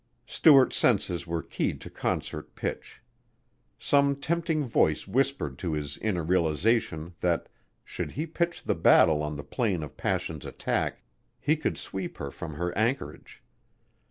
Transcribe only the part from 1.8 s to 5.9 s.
to concert pitch. Some tempting voice whispered to